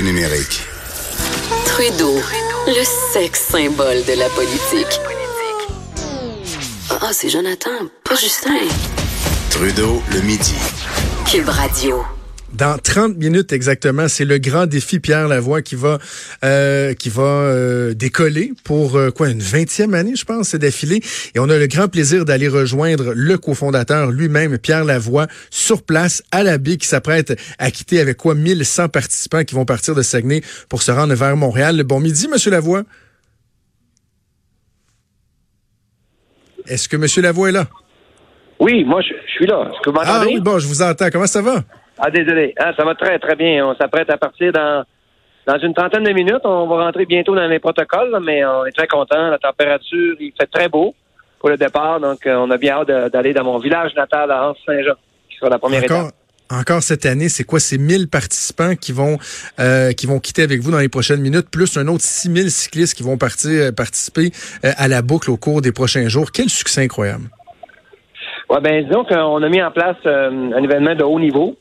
Numérique. 0.00 0.62
Trudeau, 1.66 2.16
le 2.66 2.82
sexe 3.12 3.48
symbole 3.50 4.02
de 4.06 4.18
la 4.18 4.28
politique. 4.30 5.00
Ah, 6.88 7.12
c'est 7.12 7.28
Jonathan, 7.28 7.70
pas 8.02 8.14
Justin. 8.16 8.56
Trudeau, 9.50 10.02
le 10.10 10.22
midi. 10.22 10.54
Cube 11.30 11.48
Radio. 11.50 12.02
Dans 12.52 12.76
30 12.76 13.16
minutes 13.16 13.50
exactement, 13.52 14.08
c'est 14.08 14.26
le 14.26 14.36
grand 14.36 14.66
défi 14.66 15.00
Pierre 15.00 15.26
Lavoie 15.26 15.62
qui 15.62 15.74
va 15.74 15.98
euh, 16.44 16.92
qui 16.92 17.08
va 17.08 17.22
euh, 17.22 17.94
décoller 17.94 18.52
pour 18.62 18.96
euh, 18.96 19.10
quoi 19.10 19.30
une 19.30 19.40
vingtième 19.40 19.94
année, 19.94 20.16
je 20.16 20.26
pense, 20.26 20.50
c'est 20.50 20.58
d'affilée. 20.58 21.00
Et 21.34 21.38
on 21.38 21.48
a 21.48 21.56
le 21.58 21.66
grand 21.66 21.88
plaisir 21.88 22.26
d'aller 22.26 22.48
rejoindre 22.48 23.14
le 23.14 23.38
cofondateur 23.38 24.10
lui-même, 24.10 24.58
Pierre 24.58 24.84
Lavoie, 24.84 25.28
sur 25.50 25.82
place 25.82 26.22
à 26.30 26.42
la 26.42 26.58
baie, 26.58 26.76
qui 26.76 26.86
s'apprête 26.86 27.40
à 27.58 27.70
quitter 27.70 28.00
avec 28.00 28.18
quoi 28.18 28.34
1100 28.34 28.90
participants 28.90 29.44
qui 29.44 29.54
vont 29.54 29.64
partir 29.64 29.94
de 29.94 30.02
Saguenay 30.02 30.42
pour 30.68 30.82
se 30.82 30.90
rendre 30.92 31.14
vers 31.14 31.34
Montréal. 31.36 31.82
Bon 31.84 32.00
midi, 32.00 32.28
Monsieur 32.28 32.50
Lavoie. 32.50 32.82
Est-ce 36.66 36.86
que 36.86 36.98
Monsieur 36.98 37.22
Lavoie 37.22 37.48
est 37.48 37.52
là? 37.52 37.66
Oui, 38.60 38.84
moi, 38.84 39.00
je, 39.00 39.14
je 39.26 39.32
suis 39.32 39.46
là. 39.46 39.68
Est-ce 39.72 39.80
que 39.82 39.90
vous 39.90 39.96
Ah 40.00 40.22
oui, 40.26 40.38
bon, 40.38 40.58
je 40.58 40.66
vous 40.66 40.82
entends. 40.82 41.08
Comment 41.10 41.26
ça 41.26 41.40
va? 41.40 41.64
Ah, 41.98 42.10
désolé. 42.10 42.54
Ah, 42.58 42.72
ça 42.76 42.84
va 42.84 42.94
très, 42.94 43.18
très 43.18 43.36
bien. 43.36 43.66
On 43.66 43.74
s'apprête 43.76 44.10
à 44.10 44.16
partir 44.16 44.52
dans, 44.52 44.84
dans 45.46 45.58
une 45.58 45.74
trentaine 45.74 46.04
de 46.04 46.12
minutes. 46.12 46.40
On 46.44 46.66
va 46.66 46.84
rentrer 46.84 47.06
bientôt 47.06 47.34
dans 47.34 47.46
les 47.46 47.58
protocoles, 47.58 48.18
mais 48.24 48.44
on 48.44 48.64
est 48.64 48.72
très 48.72 48.86
content. 48.88 49.28
La 49.30 49.38
température, 49.38 50.16
il 50.20 50.32
fait 50.38 50.46
très 50.46 50.68
beau 50.68 50.94
pour 51.38 51.50
le 51.50 51.56
départ. 51.56 52.00
Donc, 52.00 52.26
euh, 52.26 52.36
on 52.36 52.50
a 52.50 52.56
bien 52.56 52.76
hâte 52.78 53.12
d'aller 53.12 53.32
dans 53.34 53.44
mon 53.44 53.58
village 53.58 53.94
natal 53.94 54.30
à 54.30 54.50
Anse-Saint-Jean, 54.50 54.94
qui 55.28 55.36
sera 55.36 55.50
la 55.50 55.58
première 55.58 55.84
Encore, 55.84 56.06
étape. 56.08 56.14
encore 56.60 56.82
cette 56.82 57.04
année, 57.04 57.28
c'est 57.28 57.44
quoi? 57.44 57.60
Ces 57.60 57.78
1000 57.78 58.08
participants 58.08 58.74
qui 58.74 58.92
vont 58.92 59.18
euh, 59.60 59.92
qui 59.92 60.06
vont 60.06 60.18
quitter 60.18 60.42
avec 60.42 60.60
vous 60.60 60.70
dans 60.70 60.78
les 60.78 60.88
prochaines 60.88 61.20
minutes, 61.20 61.50
plus 61.50 61.76
un 61.76 61.88
autre 61.88 62.04
6000 62.04 62.50
cyclistes 62.50 62.94
qui 62.96 63.02
vont 63.02 63.18
partir 63.18 63.50
euh, 63.50 63.72
participer 63.72 64.30
euh, 64.64 64.70
à 64.76 64.88
la 64.88 65.02
boucle 65.02 65.30
au 65.30 65.36
cours 65.36 65.60
des 65.62 65.72
prochains 65.72 66.08
jours. 66.08 66.30
Quel 66.32 66.48
succès 66.48 66.82
incroyable. 66.82 67.24
Ouais, 68.48 68.60
ben, 68.60 68.84
disons 68.84 69.04
qu'on 69.04 69.42
a 69.42 69.48
mis 69.48 69.62
en 69.62 69.70
place 69.70 69.96
euh, 70.06 70.50
un 70.54 70.62
événement 70.62 70.94
de 70.94 71.04
haut 71.04 71.18
niveau. 71.18 71.56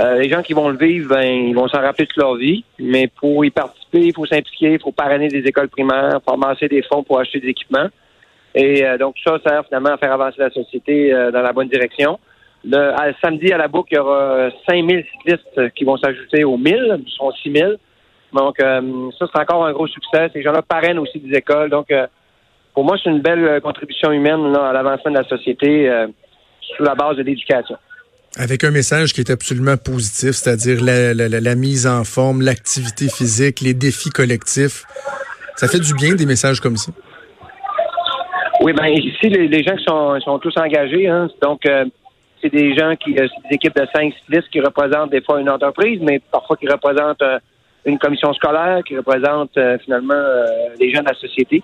Euh, 0.00 0.18
les 0.18 0.28
gens 0.28 0.42
qui 0.42 0.54
vont 0.54 0.68
le 0.68 0.76
vivre, 0.76 1.08
ben, 1.14 1.22
ils 1.22 1.54
vont 1.54 1.68
s'en 1.68 1.80
rappeler 1.80 2.06
toute 2.06 2.16
leur 2.16 2.34
vie. 2.34 2.64
Mais 2.78 3.06
pour 3.06 3.44
y 3.44 3.50
participer, 3.50 4.00
il 4.00 4.14
faut 4.14 4.26
s'impliquer, 4.26 4.72
il 4.72 4.80
faut 4.80 4.92
parrainer 4.92 5.28
des 5.28 5.46
écoles 5.46 5.68
primaires, 5.68 6.18
faut 6.26 6.34
amasser 6.34 6.68
des 6.68 6.82
fonds 6.82 7.02
pour 7.04 7.20
acheter 7.20 7.40
des 7.40 7.48
équipements. 7.48 7.86
Et 8.56 8.84
euh, 8.84 8.98
donc, 8.98 9.16
ça 9.24 9.38
sert 9.46 9.64
finalement 9.66 9.90
à 9.90 9.96
faire 9.98 10.12
avancer 10.12 10.36
la 10.38 10.50
société 10.50 11.12
euh, 11.12 11.30
dans 11.30 11.42
la 11.42 11.52
bonne 11.52 11.68
direction. 11.68 12.18
Le, 12.64 12.92
à- 12.92 13.12
samedi, 13.22 13.52
à 13.52 13.58
la 13.58 13.68
boucle, 13.68 13.92
il 13.92 13.96
y 13.96 13.98
aura 13.98 14.48
5000 14.68 15.04
cyclistes 15.12 15.72
qui 15.74 15.84
vont 15.84 15.96
s'ajouter 15.96 16.44
aux 16.44 16.56
1000, 16.56 17.02
ils 17.06 17.12
seront 17.12 17.32
6000. 17.32 17.76
Donc, 18.32 18.58
euh, 18.60 19.10
ça, 19.18 19.26
c'est 19.32 19.40
encore 19.40 19.64
un 19.64 19.72
gros 19.72 19.86
succès. 19.86 20.28
Ces 20.32 20.42
gens-là 20.42 20.62
parrainent 20.62 20.98
aussi 20.98 21.20
des 21.20 21.36
écoles. 21.36 21.70
Donc, 21.70 21.90
euh, 21.92 22.06
pour 22.74 22.84
moi, 22.84 22.96
c'est 23.02 23.10
une 23.10 23.20
belle 23.20 23.44
euh, 23.44 23.60
contribution 23.60 24.10
humaine 24.10 24.52
là, 24.52 24.70
à 24.70 24.72
l'avancement 24.72 25.12
de 25.12 25.18
la 25.18 25.24
société 25.24 25.88
sous 26.76 26.82
la 26.82 26.94
base 26.96 27.16
de 27.16 27.22
l'éducation. 27.22 27.76
Avec 28.36 28.64
un 28.64 28.70
message 28.70 29.12
qui 29.12 29.20
est 29.20 29.30
absolument 29.30 29.76
positif, 29.76 30.32
c'est-à-dire 30.32 30.78
la, 30.82 31.54
mise 31.54 31.86
en 31.86 32.04
forme, 32.04 32.42
l'activité 32.42 33.08
physique, 33.08 33.60
les 33.60 33.74
défis 33.74 34.10
collectifs. 34.10 34.84
Ça 35.56 35.68
fait 35.68 35.78
du 35.78 35.94
bien 35.94 36.14
des 36.14 36.26
messages 36.26 36.60
comme 36.60 36.76
ça. 36.76 36.90
Oui, 38.60 38.72
ben 38.72 38.86
ici, 38.86 39.28
les, 39.28 39.62
gens 39.62 39.76
qui 39.76 39.84
sont, 39.84 40.18
sont 40.20 40.38
tous 40.38 40.56
engagés, 40.56 41.06
hein, 41.06 41.28
donc 41.42 41.64
euh, 41.66 41.84
c'est 42.44 42.52
des 42.52 42.74
gens 42.74 42.94
qui, 42.96 43.18
euh, 43.18 43.26
des 43.48 43.56
équipes 43.56 43.74
de 43.74 43.86
cinq 43.94 44.12
cyclistes 44.14 44.50
qui 44.50 44.60
représentent 44.60 45.10
des 45.10 45.22
fois 45.22 45.40
une 45.40 45.48
entreprise, 45.48 45.98
mais 46.02 46.20
parfois 46.30 46.56
qui 46.56 46.68
représentent 46.68 47.22
euh, 47.22 47.38
une 47.86 47.98
commission 47.98 48.32
scolaire, 48.34 48.82
qui 48.84 48.96
représentent 48.96 49.56
euh, 49.56 49.78
finalement 49.78 50.22
les 50.78 50.90
gens 50.92 51.00
de 51.00 51.08
la 51.08 51.14
société, 51.14 51.62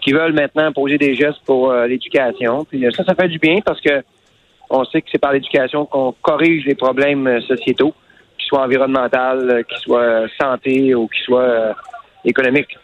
qui 0.00 0.12
veulent 0.12 0.32
maintenant 0.32 0.72
poser 0.72 0.98
des 0.98 1.14
gestes 1.14 1.40
pour 1.44 1.72
l'éducation. 1.72 2.64
Puis 2.64 2.84
ça, 2.96 3.04
ça 3.04 3.14
fait 3.14 3.28
du 3.28 3.38
bien 3.38 3.58
parce 3.64 3.80
que 3.80 4.02
on 4.70 4.84
sait 4.84 5.02
que 5.02 5.08
c'est 5.10 5.18
par 5.18 5.32
l'éducation 5.32 5.84
qu'on 5.84 6.14
corrige 6.22 6.64
les 6.64 6.76
problèmes 6.76 7.26
euh, 7.26 7.40
sociétaux, 7.42 7.92
qu'ils 8.38 8.46
soient 8.46 8.64
environnementaux, 8.64 9.16
euh, 9.16 9.62
qu'ils 9.64 9.78
soient 9.78 10.00
euh, 10.00 10.28
santé 10.40 10.94
ou 10.94 11.08
qu'ils 11.08 11.24
soient 11.24 11.74
économiques. 12.24 12.78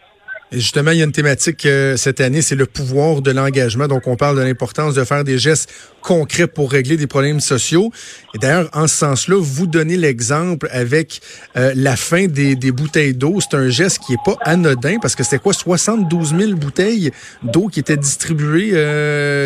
Et 0.49 0.59
justement, 0.59 0.91
il 0.91 0.99
y 0.99 1.01
a 1.01 1.03
une 1.03 1.11
thématique 1.11 1.67
cette 1.97 2.21
année, 2.21 2.41
c'est 2.41 2.55
le 2.55 2.65
pouvoir 2.65 3.21
de 3.21 3.31
l'engagement. 3.31 3.89
Donc, 3.89 4.07
on 4.07 4.15
parle 4.15 4.37
de 4.37 4.41
l'importance 4.41 4.95
de 4.95 5.03
faire 5.03 5.25
des 5.25 5.37
gestes 5.37 5.69
concrets 6.01 6.47
pour 6.47 6.71
régler 6.71 6.95
des 6.95 7.05
problèmes 7.05 7.41
sociaux. 7.41 7.91
Et 8.33 8.37
d'ailleurs, 8.37 8.69
en 8.71 8.87
ce 8.87 8.95
sens-là, 8.95 9.35
vous 9.37 9.67
donnez 9.67 9.97
l'exemple 9.97 10.69
avec 10.71 11.19
la 11.53 11.97
fin 11.97 12.27
des, 12.27 12.55
bouteilles 12.71 13.13
d'eau. 13.13 13.39
C'est 13.41 13.57
un 13.57 13.67
geste 13.67 13.99
qui 13.99 14.13
est 14.13 14.23
pas 14.23 14.37
anodin 14.39 14.99
parce 15.01 15.17
que 15.17 15.23
c'était 15.25 15.39
quoi, 15.39 15.51
72 15.51 16.33
000 16.33 16.53
bouteilles 16.53 17.11
d'eau 17.43 17.67
qui 17.67 17.81
étaient 17.81 17.97
distribuées 17.97 18.71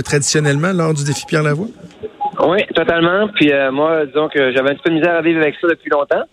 traditionnellement 0.04 0.72
lors 0.72 0.94
du 0.94 1.04
défi 1.04 1.26
Pierre 1.26 1.42
Lavoie? 1.42 1.70
Oui, 2.44 2.64
totalement. 2.74 3.28
Puis 3.30 3.52
euh, 3.52 3.72
moi, 3.72 4.06
disons 4.06 4.28
que 4.30 4.52
j'avais 4.52 4.72
un 4.72 4.74
petit 4.74 4.84
peu 4.84 4.90
de 4.90 4.96
misère 4.96 5.16
à 5.16 5.22
vivre 5.22 5.42
avec 5.42 5.56
ça 5.62 5.68
depuis 5.68 5.90
longtemps. 5.90 6.24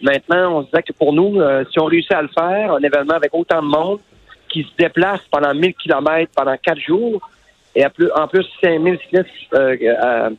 Maintenant, 0.00 0.56
on 0.56 0.60
se 0.62 0.66
disait 0.66 0.82
que 0.82 0.92
pour 0.92 1.12
nous, 1.12 1.40
euh, 1.40 1.64
si 1.70 1.78
on 1.78 1.84
réussit 1.84 2.12
à 2.12 2.22
le 2.22 2.28
faire, 2.28 2.72
un 2.72 2.82
événement 2.82 3.14
avec 3.14 3.34
autant 3.34 3.60
de 3.60 3.66
monde 3.66 3.98
qui 4.48 4.62
se 4.62 4.70
déplace 4.78 5.20
pendant 5.30 5.52
1000 5.54 5.74
kilomètres 5.74 6.32
pendant 6.34 6.56
quatre 6.56 6.80
jours, 6.80 7.20
et 7.74 7.84
en 7.84 8.26
plus 8.26 8.46
5000 8.62 8.98
cyclistes 8.98 9.26
euh, 9.54 10.30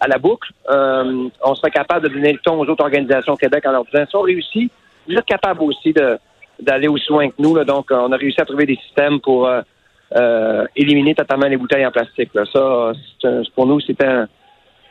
à, 0.00 0.08
la 0.08 0.18
boucle, 0.18 0.50
euh, 0.70 1.28
on 1.44 1.54
serait 1.54 1.70
capable 1.70 2.08
de 2.08 2.14
donner 2.14 2.32
le 2.32 2.38
ton 2.38 2.58
aux 2.58 2.66
autres 2.66 2.82
organisations 2.82 3.34
au 3.34 3.36
Québec 3.36 3.64
en 3.66 3.72
leur 3.72 3.84
disant, 3.84 4.04
si 4.08 4.16
on 4.16 4.22
réussit, 4.22 4.72
vous 5.06 5.14
êtes 5.14 5.26
capable 5.26 5.62
aussi 5.62 5.94
d'aller 6.58 6.88
aussi 6.88 7.06
loin 7.10 7.28
que 7.28 7.34
nous. 7.38 7.54
Là. 7.54 7.64
Donc, 7.64 7.90
on 7.90 8.10
a 8.10 8.16
réussi 8.16 8.40
à 8.40 8.44
trouver 8.44 8.66
des 8.66 8.76
systèmes 8.76 9.20
pour 9.20 9.46
euh, 9.46 9.60
euh, 10.16 10.64
éliminer 10.74 11.14
totalement 11.14 11.46
les 11.46 11.56
bouteilles 11.56 11.86
en 11.86 11.92
plastique. 11.92 12.30
Là. 12.34 12.44
Ça, 12.52 12.92
un- 13.24 13.42
pour 13.54 13.66
nous, 13.66 13.80
c'est 13.80 14.02
un, 14.02 14.26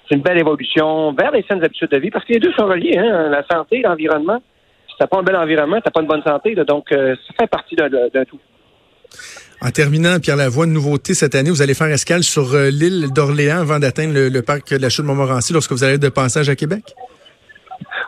c'est 0.10 0.16
une 0.16 0.22
belle 0.22 0.40
évolution 0.40 1.14
vers 1.14 1.32
les 1.32 1.44
saines 1.44 1.64
habitudes 1.64 1.92
de 1.92 1.98
vie 1.98 2.10
parce 2.10 2.26
que 2.26 2.34
les 2.34 2.40
deux 2.40 2.52
sont 2.54 2.66
reliés, 2.66 2.98
hein, 2.98 3.30
la 3.30 3.46
santé 3.46 3.80
et 3.80 3.82
l'environnement. 3.84 4.42
Si 4.88 4.96
t'as 4.98 5.08
pas 5.08 5.20
un 5.20 5.24
bel 5.24 5.36
environnement, 5.36 5.80
t'as 5.84 5.92
pas 5.92 6.02
une 6.02 6.08
bonne 6.08 6.24
santé, 6.24 6.56
là, 6.56 6.64
donc 6.64 6.92
euh, 6.92 7.16
ça 7.28 7.34
fait 7.40 7.48
partie 7.48 7.76
d'un 7.76 7.90
tout. 8.26 8.40
En 9.62 9.70
terminant, 9.72 10.20
Pierre 10.20 10.38
Lavoie, 10.38 10.66
une 10.66 10.74
nouveauté 10.74 11.14
cette 11.14 11.36
année, 11.36 11.50
vous 11.50 11.62
allez 11.62 11.74
faire 11.74 11.88
escale 11.88 12.24
sur 12.24 12.54
euh, 12.54 12.70
l'île 12.70 13.12
d'Orléans 13.14 13.60
avant 13.60 13.80
d'atteindre 13.80 14.14
le, 14.14 14.30
le 14.30 14.42
parc 14.42 14.74
de 14.74 14.82
la 14.82 14.90
chute 14.90 15.02
de 15.04 15.08
Montmorency 15.08 15.54
lorsque 15.54 15.72
vous 15.72 15.84
allez 15.84 15.96
être 15.96 16.02
de 16.02 16.10
passage 16.10 16.50
à 16.50 16.56
Québec? 16.56 16.84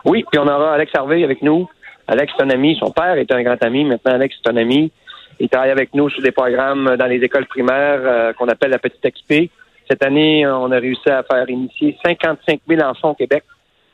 Oui, 0.04 0.24
puis 0.30 0.40
on 0.40 0.46
aura 0.46 0.74
Alex 0.74 0.92
Harvey 0.94 1.22
avec 1.22 1.42
nous. 1.42 1.68
Alex 2.08 2.32
est 2.38 2.42
un 2.42 2.50
ami, 2.50 2.76
son 2.80 2.90
père 2.90 3.14
est 3.16 3.30
un 3.30 3.42
grand 3.42 3.62
ami. 3.62 3.84
Maintenant, 3.84 4.14
Alex 4.14 4.34
est 4.44 4.50
un 4.50 4.56
ami. 4.56 4.90
Il 5.38 5.48
travaille 5.48 5.70
avec 5.70 5.94
nous 5.94 6.08
sur 6.10 6.22
des 6.22 6.32
programmes 6.32 6.96
dans 6.96 7.06
les 7.06 7.16
écoles 7.16 7.46
primaires 7.46 8.00
euh, 8.02 8.32
qu'on 8.32 8.48
appelle 8.48 8.70
la 8.70 8.78
petite 8.78 9.02
XP. 9.02 9.50
Cette 9.88 10.04
année, 10.04 10.46
on 10.46 10.70
a 10.70 10.78
réussi 10.78 11.08
à 11.10 11.22
faire 11.22 11.48
initier 11.48 11.96
55 12.04 12.60
000 12.68 12.82
enfants 12.82 13.10
au 13.10 13.14
Québec 13.14 13.44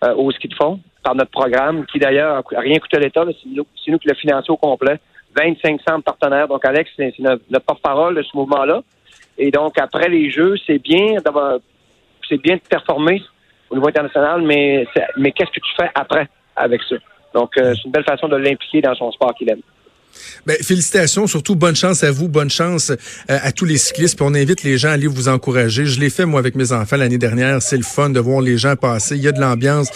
euh, 0.04 0.14
au 0.14 0.30
ski 0.30 0.48
de 0.48 0.54
fond 0.54 0.80
par 1.02 1.14
notre 1.14 1.30
programme, 1.30 1.86
qui 1.86 1.98
d'ailleurs 1.98 2.36
a 2.36 2.60
rien 2.60 2.78
coûté 2.78 2.98
à 2.98 3.00
l'État. 3.00 3.24
C'est 3.26 3.90
nous, 3.90 3.98
qui 3.98 4.08
l'a 4.08 4.14
financé 4.14 4.50
au 4.50 4.56
complet. 4.56 5.00
25 5.36 5.80
centres 5.88 6.04
partenaires. 6.04 6.48
Donc, 6.48 6.64
Alex, 6.64 6.90
c'est 6.96 7.12
notre, 7.18 7.42
notre 7.50 7.64
porte-parole 7.64 8.14
de 8.14 8.22
ce 8.22 8.36
mouvement-là. 8.36 8.82
Et 9.36 9.50
donc, 9.50 9.78
après 9.78 10.08
les 10.08 10.30
Jeux, 10.30 10.56
c'est 10.66 10.78
bien 10.78 11.16
d'avoir, 11.24 11.58
c'est 12.28 12.40
bien 12.40 12.56
de 12.56 12.60
performer 12.60 13.22
au 13.70 13.76
niveau 13.76 13.88
international, 13.88 14.42
mais, 14.42 14.86
mais 15.16 15.32
qu'est-ce 15.32 15.50
que 15.50 15.60
tu 15.60 15.74
fais 15.76 15.90
après 15.94 16.28
avec 16.56 16.82
ça? 16.88 16.96
Donc, 17.34 17.56
euh, 17.56 17.74
c'est 17.74 17.84
une 17.84 17.92
belle 17.92 18.04
façon 18.04 18.28
de 18.28 18.36
l'impliquer 18.36 18.80
dans 18.80 18.94
son 18.94 19.12
sport 19.12 19.34
qu'il 19.34 19.50
aime. 19.50 19.60
Ben, 20.46 20.56
félicitations, 20.62 21.26
surtout 21.26 21.56
bonne 21.56 21.76
chance 21.76 22.04
à 22.04 22.10
vous, 22.10 22.28
bonne 22.28 22.50
chance 22.50 22.90
euh, 22.90 22.94
à 23.28 23.52
tous 23.52 23.64
les 23.64 23.78
cyclistes. 23.78 24.16
Puis 24.16 24.26
on 24.28 24.34
invite 24.34 24.62
les 24.62 24.78
gens 24.78 24.88
à 24.88 24.92
aller 24.92 25.06
vous 25.06 25.28
encourager. 25.28 25.86
Je 25.86 26.00
l'ai 26.00 26.10
fait 26.10 26.26
moi 26.26 26.40
avec 26.40 26.54
mes 26.54 26.72
enfants 26.72 26.96
l'année 26.96 27.18
dernière. 27.18 27.62
C'est 27.62 27.76
le 27.76 27.82
fun 27.82 28.10
de 28.10 28.20
voir 28.20 28.40
les 28.40 28.58
gens 28.58 28.76
passer. 28.76 29.16
Il 29.16 29.22
y 29.22 29.28
a 29.28 29.32
de 29.32 29.40
l'ambiance, 29.40 29.88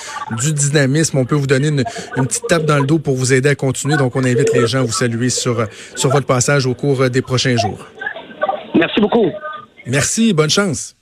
du 0.43 0.53
dynamisme. 0.53 1.19
On 1.19 1.25
peut 1.25 1.35
vous 1.35 1.47
donner 1.47 1.69
une, 1.69 1.85
une 2.17 2.27
petite 2.27 2.47
tape 2.49 2.65
dans 2.65 2.79
le 2.79 2.87
dos 2.87 2.99
pour 2.99 3.17
vous 3.17 3.33
aider 3.33 3.49
à 3.49 3.55
continuer. 3.55 3.97
Donc 3.97 4.17
on 4.17 4.25
invite 4.25 4.53
les 4.55 4.67
gens 4.67 4.81
à 4.81 4.83
vous 4.83 4.93
saluer 4.93 5.31
sur 5.31 5.67
sur 5.95 6.11
votre 6.11 6.27
passage 6.27 6.67
au 6.67 6.75
cours 6.75 7.03
euh, 7.03 7.09
des 7.09 7.23
prochains 7.23 7.57
jours. 7.57 7.87
Merci 8.75 9.01
beaucoup. 9.01 9.31
Merci, 9.87 10.33
bonne 10.33 10.51
chance. 10.51 10.97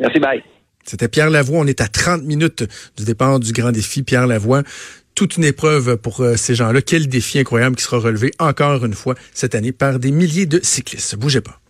Merci, 0.00 0.18
bye. 0.18 0.42
C'était 0.84 1.08
Pierre 1.08 1.30
Lavoie. 1.30 1.58
On 1.60 1.66
est 1.66 1.80
à 1.80 1.88
30 1.88 2.22
minutes 2.22 2.64
du 2.96 3.04
départ 3.04 3.40
du 3.40 3.52
grand 3.52 3.72
défi. 3.72 4.02
Pierre 4.02 4.26
Lavoie, 4.26 4.62
toute 5.14 5.36
une 5.36 5.44
épreuve 5.44 5.96
pour 5.96 6.20
euh, 6.20 6.36
ces 6.36 6.54
gens-là. 6.54 6.82
Quel 6.82 7.08
défi 7.08 7.38
incroyable 7.38 7.76
qui 7.76 7.84
sera 7.84 7.98
relevé 7.98 8.32
encore 8.38 8.84
une 8.84 8.94
fois 8.94 9.14
cette 9.32 9.54
année 9.54 9.72
par 9.72 9.98
des 9.98 10.10
milliers 10.10 10.46
de 10.46 10.60
cyclistes. 10.62 11.16
Bougez 11.16 11.40
pas. 11.40 11.60